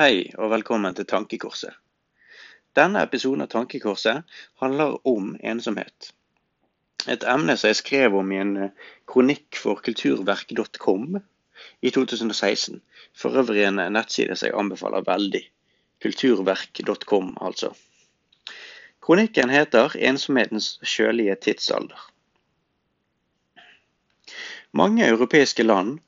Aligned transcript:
Hei 0.00 0.30
og 0.40 0.48
velkommen 0.48 0.94
til 0.96 1.04
Tankekorset. 1.04 1.74
Denne 2.72 3.02
episoden 3.04 3.44
av 3.44 3.50
Tankekorset 3.52 4.36
handler 4.62 4.94
om 5.10 5.34
ensomhet. 5.44 6.06
Et 7.04 7.26
emne 7.28 7.52
som 7.60 7.68
jeg 7.68 7.78
skrev 7.82 8.16
om 8.16 8.30
i 8.32 8.38
en 8.40 8.54
eh, 8.56 8.86
kronikk 9.12 9.58
for 9.60 9.82
kulturverk.com 9.84 11.18
i 11.18 11.92
2016. 11.92 12.80
For 13.12 13.36
øvrig 13.42 13.66
en 13.66 13.82
nettside 13.92 14.38
som 14.40 14.48
jeg 14.48 14.56
anbefaler 14.62 15.04
veldig. 15.04 15.42
Kulturverk.com, 16.06 17.36
altså. 17.36 17.74
Kronikken 19.04 19.52
heter 19.52 19.92
'Ensomhetens 19.98 20.70
kjølige 20.94 21.36
tidsalder'. 21.44 22.08
Mange 24.72 25.12
europeiske 25.12 25.68
land 25.68 25.98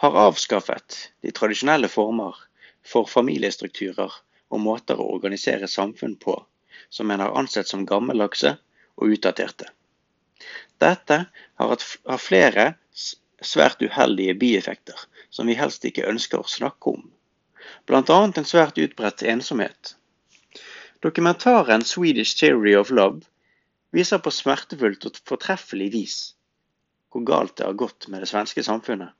har 0.00 0.16
avskaffet 0.28 1.12
de 1.20 1.36
tradisjonelle 1.42 1.92
former 1.92 2.43
for 2.84 3.08
familiestrukturer 3.08 4.12
og 4.52 4.60
måter 4.60 5.00
å 5.00 5.08
organisere 5.16 5.68
samfunn 5.70 6.16
på 6.20 6.36
som 6.92 7.10
en 7.10 7.22
har 7.24 7.34
ansett 7.38 7.68
som 7.68 7.86
gammeldagse 7.88 8.56
og 9.00 9.14
utdaterte. 9.16 9.70
Dette 10.82 11.18
har 11.60 12.20
flere 12.20 12.66
svært 13.44 13.82
uheldige 13.82 14.36
bieffekter 14.38 15.06
som 15.30 15.48
vi 15.50 15.56
helst 15.58 15.84
ikke 15.88 16.06
ønsker 16.10 16.42
å 16.42 16.50
snakke 16.50 16.94
om, 16.96 17.04
bl.a. 17.88 18.18
en 18.24 18.48
svært 18.48 18.78
utbredt 18.78 19.24
ensomhet. 19.34 19.96
Dokumentaren 21.04 21.84
'Swedish 21.84 22.38
Theory 22.38 22.74
of 22.76 22.90
Love' 22.90 23.26
viser 23.92 24.18
på 24.18 24.30
smertefullt 24.30 25.04
og 25.08 25.20
fortreffelig 25.28 25.90
vis 25.92 26.16
hvor 27.12 27.26
galt 27.28 27.56
det 27.58 27.66
har 27.66 27.76
gått 27.78 28.08
med 28.08 28.24
det 28.24 28.30
svenske 28.30 28.62
samfunnet 28.66 29.12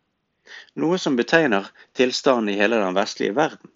noe 0.75 0.99
som 0.99 1.17
betegner 1.17 1.71
tilstanden 1.93 2.55
i 2.55 2.59
hele 2.59 2.81
den 2.83 2.97
vestlige 2.97 3.37
verden. 3.37 3.71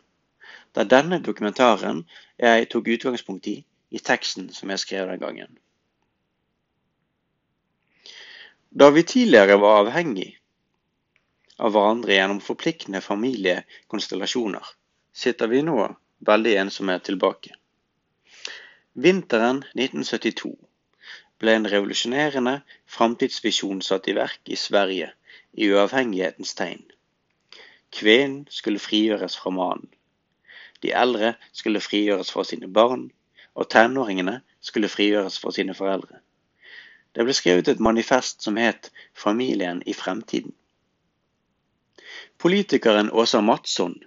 Er 0.78 0.86
denne 0.86 1.18
dokumentaren 1.18 2.04
jeg 2.38 2.68
tok 2.70 2.92
utgangspunkt 2.94 3.48
i 3.50 3.56
i 3.90 4.00
teksten 4.04 4.50
som 4.52 4.70
jeg 4.72 4.82
skrev 4.82 5.08
den 5.08 5.20
gangen. 5.22 5.58
Da 8.68 8.90
vi 8.92 9.02
tidligere 9.02 9.56
var 9.60 9.82
avhengig 9.84 10.34
av 11.58 11.72
hverandre 11.74 12.14
gjennom 12.14 12.42
forpliktende 12.44 13.00
familiekonstellasjoner, 13.02 14.66
sitter 15.12 15.50
vi 15.50 15.64
nå 15.64 15.78
veldig 16.28 16.54
ensomme 16.62 16.98
tilbake. 17.02 17.54
Vinteren 18.92 19.62
1972 19.72 20.52
ble 21.38 21.54
en 21.54 21.68
revolusjonerende 21.70 22.58
framtidsvisjon 22.90 23.80
satt 23.86 24.08
i 24.10 24.16
verk 24.18 24.52
i 24.52 24.58
Sverige 24.58 25.12
i 25.52 25.70
uavhengighetens 25.72 26.54
tegn. 26.54 26.84
Kvinnen 27.92 28.46
skulle 28.50 28.78
frigjøres 28.78 29.36
fra 29.38 29.50
mannen. 29.50 29.88
De 30.82 30.92
eldre 30.92 31.34
skulle 31.52 31.80
frigjøres 31.80 32.32
fra 32.32 32.44
sine 32.44 32.68
barn, 32.72 33.10
og 33.54 33.70
tenåringene 33.70 34.40
skulle 34.60 34.88
frigjøres 34.88 35.38
fra 35.40 35.52
sine 35.52 35.74
foreldre. 35.74 36.20
Det 37.14 37.24
ble 37.24 37.34
skrevet 37.34 37.68
et 37.68 37.80
manifest 37.80 38.42
som 38.42 38.56
het 38.56 38.90
'Familien 39.14 39.82
i 39.86 39.92
fremtiden'. 39.92 40.54
Politikeren 42.38 43.10
Åsa 43.10 43.40
Matsson 43.40 44.02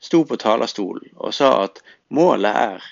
sto 0.00 0.24
på 0.24 0.36
talerstolen 0.36 1.10
og 1.16 1.34
sa 1.34 1.64
at 1.64 1.82
målet 2.08 2.56
er 2.56 2.86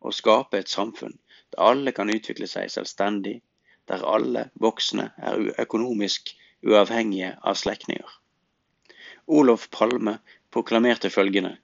å 0.00 0.12
skape 0.12 0.58
et 0.58 0.68
samfunn 0.68 1.18
der 1.52 1.62
alle 1.70 1.92
kan 1.92 2.10
utvikle 2.10 2.46
seg 2.46 2.70
selvstendig, 2.70 3.42
der 3.88 4.04
alle 4.14 4.50
voksne 4.54 5.10
er 5.18 5.54
økonomisk 5.58 6.34
uavhengige 6.66 7.34
av 7.42 7.54
slektninger. 7.54 8.16
Olof 9.26 9.68
Palme 9.70 10.18
proklamerte 10.50 11.10
følgende 11.10 11.56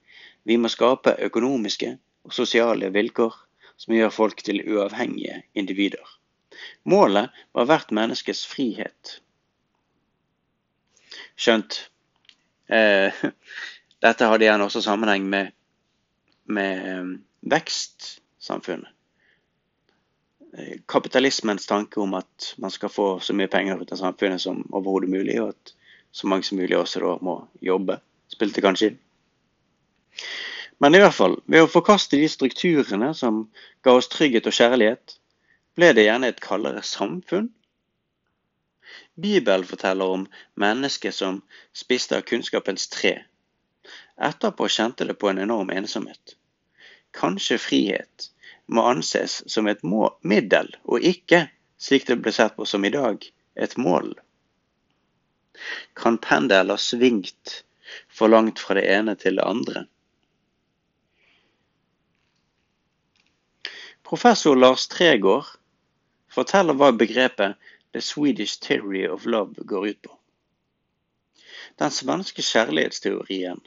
Vi 0.47 0.57
må 0.57 0.71
skape 0.71 1.17
økonomiske 1.27 1.97
og 2.27 2.35
sosiale 2.35 2.93
vilkår 2.95 3.35
som 3.77 3.95
gjør 3.97 4.13
folk 4.15 4.43
til 4.47 4.63
uavhengige 4.63 5.43
individer. 5.55 6.05
Målet 6.85 7.35
var 7.53 7.67
hvert 7.69 7.91
menneskes 7.93 8.45
frihet. 8.47 9.19
Skjønt 11.37 11.81
eh, 12.73 13.13
dette 14.07 14.31
hadde 14.31 14.47
igjen 14.47 14.65
også 14.65 14.85
sammenheng 14.85 15.27
med, 15.29 15.53
med 16.47 16.87
eh, 16.93 17.11
vekstsamfunnet. 17.53 18.96
Eh, 20.59 20.79
kapitalismens 20.87 21.67
tanke 21.67 22.01
om 22.01 22.15
at 22.15 22.55
man 22.57 22.71
skal 22.71 22.89
få 22.89 23.21
så 23.21 23.35
mye 23.37 23.51
penger 23.53 23.83
ut 23.83 23.93
av 23.93 24.01
samfunnet 24.01 24.41
som 24.41 24.63
overhodet 24.73 25.11
mulig, 25.13 25.37
og 25.43 25.53
at 25.53 25.75
så 26.17 26.29
mange 26.33 26.49
som 26.49 26.57
mulig 26.57 26.79
også 26.79 27.03
da 27.03 27.11
må 27.21 27.35
jobbe, 27.61 27.99
spilte 28.33 28.63
kanskje 28.65 28.89
inn. 28.91 29.03
Men 30.81 30.97
i 30.97 31.01
hvert 31.03 31.17
fall, 31.17 31.37
ved 31.45 31.65
å 31.65 31.69
forkaste 31.69 32.17
de 32.17 32.29
strukturene 32.29 33.11
som 33.17 33.43
ga 33.85 33.97
oss 33.99 34.09
trygghet 34.13 34.49
og 34.49 34.57
kjærlighet, 34.57 35.17
ble 35.77 35.91
det 35.97 36.07
gjerne 36.07 36.31
et 36.33 36.41
kaldere 36.41 36.81
samfunn. 36.85 37.51
Bibelen 39.21 39.65
forteller 39.69 40.15
om 40.15 40.25
mennesket 40.61 41.17
som 41.17 41.43
spiste 41.77 42.17
av 42.17 42.25
kunnskapens 42.29 42.89
tre. 42.93 43.13
Etterpå 44.17 44.69
kjente 44.73 45.05
det 45.09 45.19
på 45.21 45.29
en 45.29 45.41
enorm 45.45 45.73
ensomhet. 45.73 46.37
Kanskje 47.17 47.61
frihet, 47.61 48.31
må 48.67 48.83
anses 48.91 49.43
som 49.51 49.69
et 49.71 49.83
middel, 50.23 50.71
og 50.85 51.05
ikke, 51.05 51.47
slik 51.79 52.07
det 52.09 52.19
ble 52.23 52.33
sett 52.35 52.57
på 52.57 52.67
som 52.67 52.85
i 52.85 52.93
dag, 52.95 53.23
et 53.55 53.77
mål. 53.77 54.15
Kan 55.97 56.19
pendelen 56.19 56.75
ha 56.75 56.81
svingt 56.81 57.63
for 58.13 58.29
langt 58.29 58.61
fra 58.61 58.77
det 58.79 58.87
ene 58.93 59.15
til 59.17 59.39
det 59.39 59.47
andre? 59.47 59.87
Professor 64.07 64.55
Lars 64.55 64.87
Tregård 64.87 65.49
forteller 66.31 66.77
hva 66.79 66.93
begrepet 66.95 67.57
The 67.97 68.03
Swedish 68.05 68.61
Theory 68.63 69.07
of 69.09 69.25
Love 69.27 69.65
går 69.65 69.87
ut 69.87 70.03
på. 70.03 70.13
Den 71.81 71.91
svenske 71.91 72.45
kjærlighetsteorien 72.45 73.59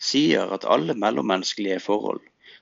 sier 0.00 0.52
at 0.54 0.66
alle 0.68 0.94
mellommenneskelige 0.94 1.80
forhold 1.84 2.20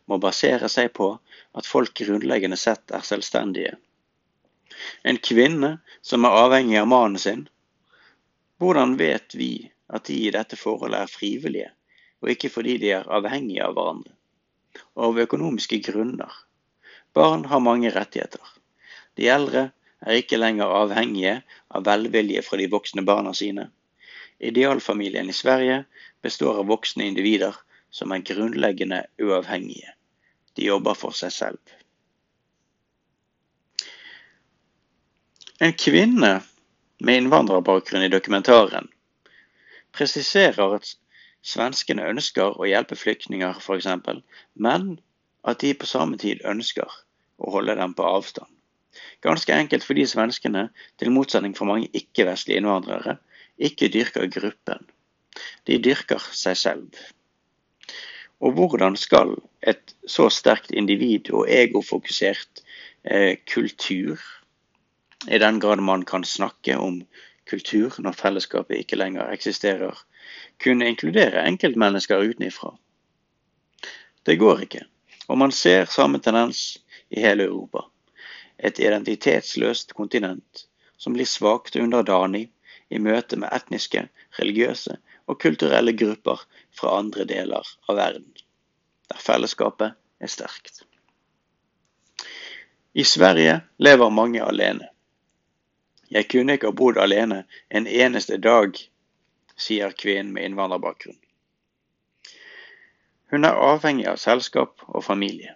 må 0.08 0.18
basere 0.22 0.68
seg 0.72 0.92
på 0.96 1.10
at 1.58 1.68
folk 1.68 1.94
grunnleggende 2.00 2.56
sett 2.56 2.94
er 2.94 3.04
selvstendige. 3.06 3.76
En 5.02 5.18
kvinne 5.22 5.78
som 6.02 6.24
er 6.24 6.36
avhengig 6.44 6.78
av 6.80 6.90
mannen 6.90 7.20
sin, 7.20 7.46
hvordan 8.58 8.96
vet 8.98 9.34
vi 9.38 9.52
at 9.88 10.08
de 10.08 10.16
i 10.26 10.32
dette 10.34 10.58
forholdet 10.58 11.04
er 11.04 11.12
frivillige, 11.12 11.70
og 12.22 12.32
ikke 12.34 12.50
fordi 12.52 12.76
de 12.82 12.92
er 12.98 13.10
avhengige 13.18 13.64
av 13.64 13.76
hverandre? 13.76 14.14
Og 14.94 15.04
av 15.08 15.20
økonomiske 15.24 15.80
grunner. 15.88 16.32
Barn 17.14 17.44
har 17.50 17.62
mange 17.64 17.90
rettigheter. 17.94 18.42
De 19.18 19.28
eldre 19.32 19.70
er 20.06 20.20
ikke 20.20 20.38
lenger 20.38 20.74
avhengige 20.82 21.40
av 21.74 21.86
velvilje 21.88 22.44
fra 22.46 22.58
de 22.60 22.68
voksne 22.70 23.02
barna 23.06 23.32
sine. 23.34 23.68
Idealfamilien 24.38 25.30
i 25.30 25.34
Sverige 25.34 25.82
består 26.22 26.60
av 26.60 26.68
voksne 26.70 27.08
individer 27.10 27.56
som 27.90 28.12
er 28.14 28.26
grunnleggende 28.26 29.04
uavhengige. 29.22 29.97
De 30.58 30.66
jobber 30.66 30.96
for 30.98 31.14
seg 31.14 31.30
selv. 31.30 31.74
En 35.62 35.74
kvinne 35.74 36.32
med 36.98 37.20
innvandrerbakgrunn 37.20 38.06
i 38.06 38.10
dokumentaren 38.10 38.88
presiserer 39.94 40.74
at 40.76 40.90
svenskene 41.46 42.06
ønsker 42.10 42.58
å 42.58 42.66
hjelpe 42.66 42.98
flyktninger 42.98 43.58
f.eks., 43.62 43.86
men 44.54 44.88
at 45.46 45.62
de 45.62 45.72
på 45.78 45.86
samme 45.86 46.18
tid 46.18 46.42
ønsker 46.46 46.98
å 47.38 47.52
holde 47.54 47.78
dem 47.78 47.94
på 47.94 48.06
avstand. 48.06 48.50
Ganske 49.22 49.54
enkelt 49.54 49.86
fordi 49.86 50.06
svenskene, 50.10 50.68
til 50.98 51.14
motsetning 51.14 51.54
for 51.54 51.70
mange 51.70 51.90
ikke-vestlige 51.94 52.58
innvandrere, 52.58 53.18
ikke 53.58 53.90
dyrker 53.94 54.26
gruppen. 54.30 54.82
De 55.70 55.78
dyrker 55.82 56.22
seg 56.34 56.58
selv. 56.58 56.98
Og 58.40 58.52
hvordan 58.54 58.96
skal 58.96 59.34
et 59.66 59.94
så 60.06 60.28
sterkt 60.30 60.70
individ 60.70 61.30
og 61.34 61.48
egofokusert 61.50 62.62
eh, 63.04 63.36
kultur, 63.52 64.18
i 65.26 65.38
den 65.38 65.58
grad 65.60 65.82
man 65.82 66.04
kan 66.06 66.24
snakke 66.24 66.76
om 66.78 67.02
kultur 67.50 67.94
når 67.98 68.14
fellesskapet 68.14 68.78
ikke 68.78 68.96
lenger 68.96 69.32
eksisterer, 69.32 70.04
kunne 70.62 70.86
inkludere 70.86 71.46
enkeltmennesker 71.48 72.22
utenifra? 72.22 72.76
Det 74.26 74.38
går 74.38 74.60
ikke, 74.68 74.84
og 75.28 75.38
man 75.38 75.52
ser 75.52 75.90
samme 75.90 76.20
tendens 76.22 76.78
i 77.10 77.20
hele 77.20 77.48
Europa. 77.48 77.88
Et 78.58 78.78
identitetsløst 78.78 79.94
kontinent 79.94 80.66
som 80.98 81.14
blir 81.14 81.26
svakt 81.26 81.76
underdanig 81.76 82.48
i 82.90 82.98
møte 82.98 83.36
med 83.36 83.50
etniske, 83.52 84.08
religiøse 84.38 84.98
og 85.28 85.40
kulturelle 85.42 85.92
grupper 85.92 86.40
fra 86.74 86.98
andre 86.98 87.26
deler 87.28 87.66
av 87.88 87.98
verden, 88.00 88.28
der 89.12 89.20
fellesskapet 89.22 89.96
er 90.20 90.32
sterkt. 90.32 90.82
I 92.98 93.04
Sverige 93.04 93.60
lever 93.78 94.10
mange 94.10 94.42
alene. 94.42 94.88
Jeg 96.10 96.28
kunne 96.32 96.56
ikke 96.56 96.70
ha 96.70 96.76
bodd 96.76 96.98
alene 96.98 97.42
en 97.68 97.86
eneste 97.86 98.38
dag, 98.40 98.78
sier 99.58 99.92
kvinnen 99.92 100.32
med 100.32 100.48
innvandrerbakgrunn. 100.48 101.18
Hun 103.28 103.44
er 103.44 103.60
avhengig 103.60 104.06
av 104.08 104.16
selskap 104.22 104.80
og 104.88 105.04
familie. 105.04 105.52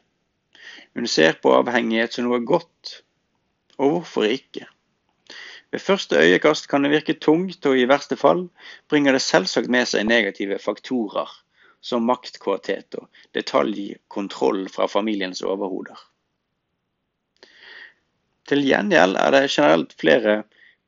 Hun 0.93 1.09
ser 1.09 1.39
på 1.41 1.55
avhengighet 1.57 2.13
som 2.13 2.29
noe 2.29 2.43
godt, 2.45 2.99
og 3.79 3.97
hvorfor 3.97 4.29
ikke? 4.29 4.67
Ved 5.73 5.81
første 5.81 6.19
øyekast 6.21 6.69
kan 6.69 6.85
det 6.85 6.91
virke 6.93 7.15
tungt, 7.17 7.67
og 7.67 7.79
i 7.79 7.89
verste 7.89 8.17
fall 8.17 8.49
bringer 8.93 9.17
det 9.17 9.23
selvsagt 9.25 9.71
med 9.73 9.89
seg 9.89 10.05
negative 10.05 10.59
faktorer 10.61 11.31
som 11.81 12.05
maktkvalitet 12.07 12.99
og 13.01 13.09
detaljkontroll 13.35 14.67
fra 14.71 14.87
familiens 14.87 15.41
overhoder. 15.43 15.97
Til 18.49 18.61
gjengjeld 18.67 19.17
er 19.17 19.33
det 19.33 19.49
generelt 19.49 19.97
flere 19.97 20.43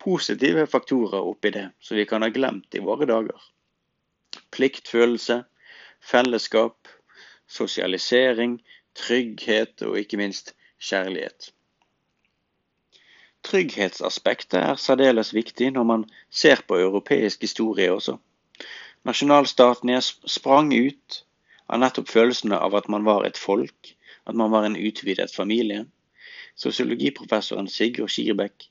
positive 0.04 0.66
faktorer 0.68 1.24
oppi 1.32 1.54
det 1.54 1.66
som 1.80 1.96
vi 1.96 2.04
kan 2.10 2.22
ha 2.22 2.28
glemt 2.34 2.76
i 2.76 2.82
våre 2.84 3.08
dager. 3.08 3.40
Pliktfølelse, 4.52 5.40
fellesskap, 6.04 6.90
sosialisering, 7.48 8.58
trygghet 8.94 9.82
og 9.86 9.96
ikke 10.02 10.20
minst 10.20 10.52
kjærlighet. 10.82 11.54
Trygghetsaspektet 13.44 14.58
er 14.60 14.80
særdeles 14.80 15.34
viktig 15.34 15.70
når 15.74 15.84
man 15.88 16.04
ser 16.30 16.62
på 16.68 16.78
europeisk 16.80 17.44
historie 17.44 17.92
også. 17.92 18.16
Nasjonalstatene 19.04 20.00
sprang 20.00 20.72
ut 20.72 21.24
av 21.68 21.80
nettopp 21.82 22.08
følelsene 22.08 22.56
av 22.56 22.76
at 22.78 22.88
man 22.88 23.04
var 23.04 23.26
et 23.28 23.40
folk, 23.40 23.94
at 24.24 24.34
man 24.34 24.52
var 24.52 24.64
en 24.64 24.78
utvidet 24.80 25.34
familie. 25.34 25.84
Sosiologiprofessoren 26.56 27.68
Sigurd 27.68 28.12
Skirbekk 28.14 28.68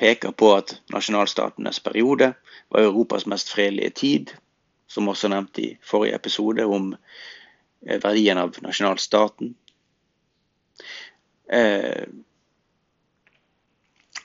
peker 0.00 0.32
på 0.32 0.54
at 0.56 0.78
nasjonalstatenes 0.92 1.80
periode 1.84 2.32
var 2.72 2.86
Europas 2.86 3.26
mest 3.26 3.52
fredelige 3.52 3.90
tid, 3.90 4.32
som 4.88 5.08
også 5.08 5.28
nevnt 5.28 5.58
i 5.58 5.68
forrige 5.86 6.16
episode 6.16 6.64
om 6.64 6.94
eh, 7.86 8.00
verdien 8.02 8.40
av 8.40 8.56
nasjonalstaten. 8.64 9.54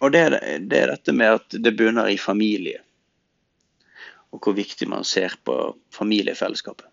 Og 0.04 0.12
det, 0.12 0.24
det, 0.70 0.80
er 0.80 0.92
dette 0.92 1.14
med 1.16 1.40
at 1.40 1.56
det 1.64 1.76
bunner 1.78 2.10
i 2.12 2.18
familie, 2.20 2.82
og 4.36 4.42
hvor 4.44 4.56
viktig 4.58 4.88
man 4.92 5.08
ser 5.08 5.38
på 5.48 5.76
familiefellesskapet. 5.96 6.88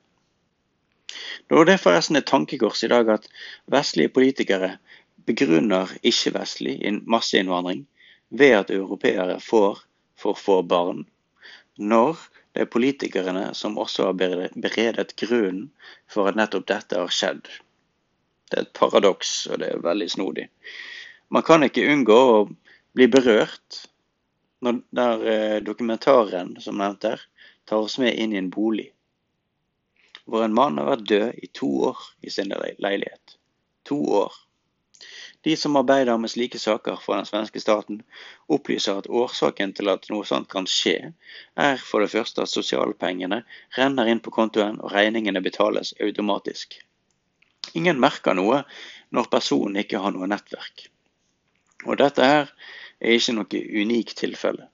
Det 1.50 1.68
er 1.68 1.80
forresten 1.80 2.16
et 2.16 2.28
tankekors 2.28 2.84
i 2.86 2.90
dag 2.92 3.08
at 3.10 3.26
vestlige 3.70 4.12
politikere 4.14 4.76
begrunner 5.26 5.90
ikke-vestlig 6.02 6.78
masseinnvandring 7.06 7.84
ved 8.30 8.54
at 8.56 8.70
europeere 8.70 9.40
får 9.40 9.82
for 10.16 10.38
få 10.38 10.62
barn, 10.62 11.04
når 11.76 12.16
det 12.54 12.64
er 12.64 12.70
politikerne 12.70 13.44
som 13.54 13.78
også 13.78 14.10
har 14.10 14.16
beredet 14.54 15.16
grunnen 15.16 15.70
for 16.10 16.28
at 16.28 16.38
nettopp 16.38 16.66
dette 16.68 16.98
har 16.98 17.12
skjedd. 17.12 17.48
Det 18.50 18.58
er 18.58 18.66
et 18.66 18.74
paradoks, 18.76 19.46
og 19.48 19.62
det 19.62 19.70
er 19.72 19.84
veldig 19.84 20.10
snodig. 20.10 20.48
Man 21.32 21.44
kan 21.46 21.64
ikke 21.64 21.88
unngå 21.88 22.18
å 22.32 22.40
blir 22.96 23.10
berørt 23.12 23.82
når 24.62 24.82
der 24.94 25.28
eh, 25.34 25.60
dokumentaren 25.64 26.54
som 26.62 26.78
nevnt 26.78 27.02
der, 27.02 27.22
tar 27.66 27.82
oss 27.82 27.98
med 27.98 28.14
inn 28.14 28.34
i 28.34 28.40
en 28.40 28.50
bolig 28.52 28.92
hvor 30.24 30.44
en 30.44 30.54
mann 30.54 30.78
har 30.78 30.88
vært 30.88 31.08
død 31.10 31.42
i 31.42 31.50
to 31.54 31.68
år 31.90 31.98
i 32.22 32.30
sin 32.30 32.52
leilighet. 32.52 33.36
To 33.88 33.98
år. 34.22 34.34
De 35.42 35.56
som 35.58 35.74
arbeider 35.76 36.18
med 36.22 36.30
slike 36.30 36.58
saker 36.62 37.00
for 37.02 37.18
den 37.18 37.26
svenske 37.26 37.60
staten, 37.60 38.02
opplyser 38.46 39.00
at 39.00 39.10
årsaken 39.10 39.72
til 39.74 39.90
at 39.90 40.06
noe 40.12 40.26
sånt 40.28 40.46
kan 40.52 40.68
skje, 40.70 41.10
er 41.58 41.82
for 41.82 42.04
det 42.04 42.12
første 42.12 42.44
at 42.44 42.52
sosialpengene 42.52 43.40
renner 43.78 44.12
inn 44.12 44.22
på 44.22 44.30
kontoen 44.30 44.78
og 44.78 44.94
regningene 44.94 45.42
betales 45.42 45.94
automatisk. 45.98 46.78
Ingen 47.74 47.98
merker 47.98 48.38
noe 48.38 48.62
når 49.10 49.30
personen 49.32 49.82
ikke 49.82 49.98
har 50.04 50.14
noe 50.14 50.30
nettverk. 50.30 50.91
Og 51.86 51.98
dette 51.98 52.26
her 52.26 52.52
er 53.00 53.16
ikke 53.16 53.34
noe 53.36 53.62
unikt 53.82 54.16
tilfelle. 54.20 54.68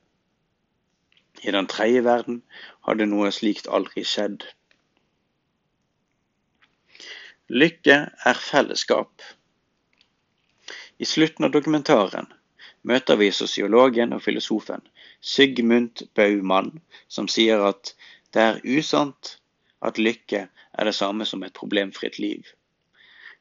I 1.42 1.54
den 1.54 1.68
tredje 1.70 2.02
verden 2.04 2.42
hadde 2.88 3.06
noe 3.08 3.30
slikt 3.32 3.68
aldri 3.70 4.04
skjedd. 4.04 4.44
Lykke 7.48 7.98
er 8.28 8.40
fellesskap. 8.44 9.22
I 10.98 11.06
slutten 11.06 11.46
av 11.46 11.54
dokumentaren 11.54 12.28
møter 12.88 13.16
vi 13.20 13.30
sosiologen 13.32 14.12
og 14.16 14.22
filosofen 14.24 14.82
Sigmund 15.20 16.04
Baumann, 16.18 16.74
som 17.08 17.28
sier 17.30 17.62
at 17.70 17.94
det 18.34 18.44
er 18.44 18.60
usant 18.66 19.38
at 19.80 19.98
lykke 19.98 20.44
er 20.48 20.84
det 20.90 20.94
samme 20.94 21.24
som 21.26 21.42
et 21.46 21.56
problemfritt 21.56 22.18
liv. 22.18 22.44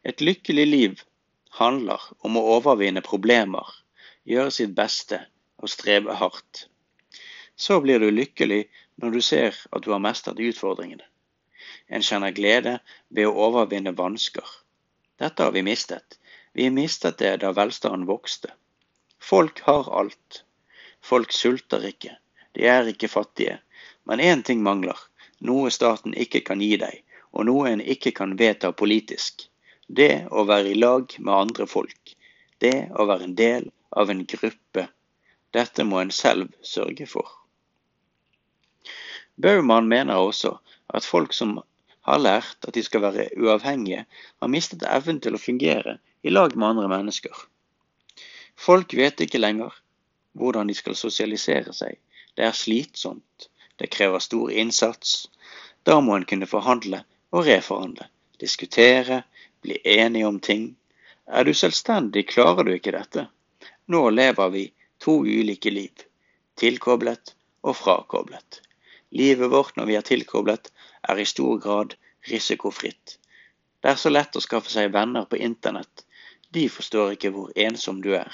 Et 0.05 0.21
lykkelig 0.21 0.67
liv 0.67 1.03
handler 1.57 2.01
om 2.25 2.38
å 2.38 2.45
overvinne 2.57 3.04
problemer 3.06 3.68
gjøre 4.27 4.54
sitt 4.54 4.74
beste 4.77 5.19
og 5.57 5.71
strebe 5.71 6.15
hardt. 6.19 6.68
Så 7.56 7.80
blir 7.81 8.00
du 8.00 8.12
lykkelig 8.12 8.68
når 9.01 9.18
du 9.18 9.21
ser 9.21 9.57
at 9.71 9.83
du 9.86 9.92
har 9.94 10.04
mestret 10.04 10.39
utfordringene. 10.39 11.06
En 11.88 12.04
kjenner 12.04 12.36
glede 12.36 12.77
ved 13.09 13.30
å 13.30 13.36
overvinne 13.48 13.95
vansker. 13.98 14.45
Dette 15.18 15.44
har 15.44 15.54
vi 15.56 15.63
mistet. 15.65 16.19
Vi 16.54 16.69
mistet 16.74 17.18
det 17.21 17.38
da 17.42 17.54
velstanden 17.56 18.06
vokste. 18.10 18.53
Folk 19.19 19.62
har 19.65 19.89
alt. 20.00 20.44
Folk 21.01 21.31
sulter 21.31 21.86
ikke. 21.89 22.18
De 22.53 22.68
er 22.68 22.89
ikke 22.92 23.10
fattige. 23.10 23.60
Men 24.06 24.19
én 24.19 24.44
ting 24.44 24.62
mangler. 24.65 24.98
Noe 25.39 25.71
staten 25.74 26.15
ikke 26.18 26.42
kan 26.45 26.62
gi 26.62 26.75
deg, 26.81 27.03
og 27.31 27.45
noe 27.50 27.69
en 27.69 27.81
ikke 27.81 28.13
kan 28.18 28.33
vedta 28.39 28.71
politisk. 28.74 29.48
Det 29.88 30.28
å 30.31 30.44
være 30.44 30.74
i 30.74 30.80
lag 30.80 31.13
med 31.19 31.34
andre 31.34 31.68
folk. 31.68 32.16
Det 32.60 32.89
å 32.92 33.06
være 33.07 33.30
en 33.30 33.36
del 33.39 33.69
av 33.95 34.10
en 34.12 34.25
gruppe. 34.28 34.88
Dette 35.56 35.86
må 35.88 36.01
en 36.01 36.12
selv 36.12 36.51
sørge 36.62 37.07
for. 37.07 37.30
Baumann 39.38 39.88
mener 39.88 40.19
også 40.19 40.57
at 40.92 41.06
folk 41.07 41.34
som 41.34 41.60
har 42.07 42.19
lært 42.19 42.68
at 42.68 42.75
de 42.75 42.84
skal 42.84 43.04
være 43.06 43.30
uavhengige, 43.39 44.06
har 44.42 44.51
mistet 44.51 44.84
evnen 44.84 45.22
til 45.24 45.38
å 45.38 45.42
fungere 45.42 45.98
i 46.24 46.34
lag 46.34 46.56
med 46.56 46.68
andre 46.74 46.89
mennesker. 46.92 47.36
Folk 48.57 48.95
vet 48.98 49.22
ikke 49.24 49.39
lenger 49.39 49.75
hvordan 50.38 50.68
de 50.68 50.75
skal 50.78 50.98
sosialisere 51.00 51.74
seg. 51.74 51.95
Det 52.36 52.45
er 52.48 52.56
slitsomt. 52.56 53.50
Det 53.78 53.92
krever 53.94 54.19
stor 54.19 54.51
innsats. 54.51 55.28
Da 55.86 56.00
må 56.01 56.18
en 56.18 56.28
kunne 56.28 56.50
forhandle 56.50 57.04
og 57.31 57.45
reforhandle. 57.48 58.10
Diskutere, 58.39 59.24
bli 59.62 59.79
enige 59.84 60.27
om 60.27 60.39
ting. 60.39 60.75
Er 61.27 61.44
du 61.44 61.53
selvstendig, 61.53 62.27
klarer 62.29 62.63
du 62.63 62.74
ikke 62.75 62.94
dette. 62.96 63.27
Nå 63.88 64.10
lever 64.13 64.50
vi 64.53 64.63
to 65.03 65.20
ulike 65.25 65.72
liv, 65.74 66.03
tilkoblet 66.60 67.34
og 67.63 67.75
frakoblet. 67.75 68.62
Livet 69.10 69.51
vårt 69.51 69.77
når 69.77 69.89
vi 69.89 69.96
er 69.98 70.06
tilkoblet, 70.06 70.70
er 71.10 71.20
i 71.20 71.25
stor 71.25 71.58
grad 71.63 71.96
risikofritt. 72.29 73.17
Det 73.82 73.94
er 73.94 74.00
så 74.01 74.12
lett 74.12 74.36
å 74.36 74.44
skaffe 74.44 74.72
seg 74.74 74.94
venner 74.94 75.25
på 75.25 75.39
internett. 75.41 76.03
De 76.53 76.67
forstår 76.70 77.15
ikke 77.15 77.32
hvor 77.36 77.51
ensom 77.56 78.01
du 78.03 78.13
er. 78.17 78.34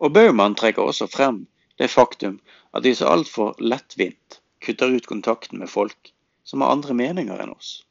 Og 0.00 0.14
Baumann 0.16 0.56
trekker 0.56 0.88
også 0.88 1.10
frem 1.10 1.44
det 1.80 1.90
faktum 1.92 2.38
at 2.72 2.86
vi 2.86 2.94
så 2.96 3.10
altfor 3.12 3.58
lettvint 3.60 4.40
kutter 4.64 4.96
ut 4.96 5.08
kontakten 5.08 5.60
med 5.60 5.70
folk 5.72 6.12
som 6.50 6.64
har 6.64 6.74
andre 6.74 6.96
meninger 6.98 7.38
enn 7.44 7.54
oss. 7.54 7.84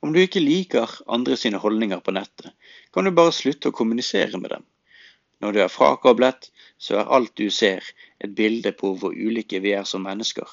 Om 0.00 0.14
du 0.14 0.20
ikke 0.22 0.40
liker 0.40 0.92
andre 1.10 1.36
sine 1.36 1.58
holdninger 1.60 2.00
på 2.00 2.14
nettet, 2.14 2.54
kan 2.94 3.04
du 3.04 3.12
bare 3.12 3.34
slutte 3.34 3.68
å 3.68 3.76
kommunisere 3.76 4.38
med 4.38 4.54
dem. 4.54 4.64
Når 5.42 5.56
du 5.56 5.60
er 5.64 5.72
frakoblet, 5.72 6.50
så 6.78 7.00
er 7.00 7.12
alt 7.16 7.34
du 7.36 7.50
ser 7.52 7.84
et 8.22 8.32
bilde 8.36 8.72
på 8.76 8.94
hvor 9.00 9.16
ulike 9.16 9.60
vi 9.64 9.74
er 9.76 9.88
som 9.88 10.06
mennesker. 10.06 10.46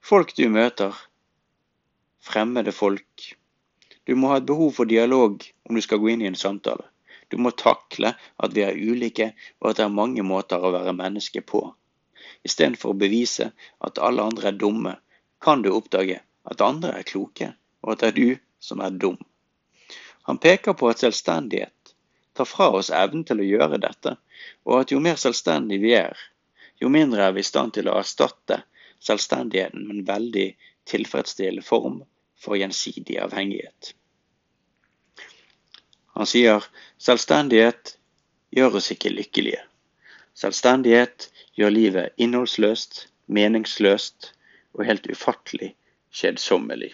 Folk 0.00 0.36
du 0.38 0.46
møter, 0.52 0.94
fremmede 2.22 2.72
folk. 2.72 3.30
Du 4.06 4.14
må 4.14 4.30
ha 4.30 4.38
et 4.38 4.48
behov 4.48 4.76
for 4.76 4.88
dialog 4.88 5.42
om 5.66 5.74
du 5.74 5.82
skal 5.82 5.98
gå 5.98 6.12
inn 6.12 6.22
i 6.22 6.30
en 6.30 6.38
samtale. 6.38 6.86
Du 7.28 7.40
må 7.42 7.50
takle 7.50 8.12
at 8.14 8.54
vi 8.54 8.62
er 8.62 8.78
ulike, 8.78 9.32
og 9.58 9.72
at 9.72 9.80
det 9.80 9.88
er 9.88 9.96
mange 9.96 10.22
måter 10.22 10.62
å 10.62 10.70
være 10.76 10.94
menneske 10.94 11.42
på. 11.42 11.64
Istedenfor 12.46 12.94
å 12.94 13.00
bevise 13.00 13.50
at 13.82 13.98
alle 13.98 14.22
andre 14.22 14.52
er 14.52 14.60
dumme, 14.60 14.94
kan 15.40 15.62
du 15.62 15.70
oppdage 15.72 16.20
at 16.44 16.60
andre 16.64 16.92
er 16.98 17.06
kloke 17.06 17.52
og 17.82 17.92
at 17.92 18.02
det 18.02 18.08
er 18.08 18.16
du 18.16 18.38
som 18.60 18.80
er 18.80 18.90
dum. 18.90 19.18
Han 20.26 20.38
peker 20.42 20.74
på 20.74 20.88
at 20.90 21.02
selvstendighet 21.04 21.92
tar 22.36 22.48
fra 22.50 22.70
oss 22.78 22.90
evnen 22.90 23.24
til 23.24 23.40
å 23.40 23.46
gjøre 23.46 23.78
dette, 23.80 24.16
og 24.66 24.80
at 24.80 24.92
jo 24.92 24.98
mer 25.00 25.16
selvstendig 25.20 25.78
vi 25.80 25.94
er, 25.96 26.16
jo 26.82 26.90
mindre 26.92 27.28
er 27.28 27.36
vi 27.36 27.44
i 27.44 27.46
stand 27.46 27.76
til 27.76 27.88
å 27.88 27.94
erstatte 28.00 28.60
selvstendigheten 29.06 29.86
med 29.86 30.00
en 30.00 30.08
veldig 30.08 30.48
tilfredsstillende 30.90 31.64
form 31.64 32.02
for 32.36 32.58
gjensidig 32.58 33.16
avhengighet. 33.22 33.94
Han 36.16 36.28
sier 36.28 36.64
selvstendighet 37.00 37.96
gjør 38.56 38.78
oss 38.80 38.90
ikke 38.92 39.12
lykkelige. 39.12 39.62
Selvstendighet 40.36 41.30
gjør 41.56 41.72
livet 41.72 42.20
innholdsløst, 42.20 43.06
meningsløst 43.26 44.32
og 44.76 44.84
helt 44.88 45.08
ufattelig 45.10 45.72
kjedsommelig. 46.14 46.92